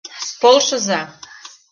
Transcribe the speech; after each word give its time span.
Полшыза! 0.41 1.01